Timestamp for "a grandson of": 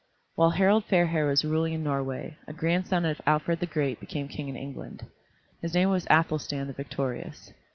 2.47-3.21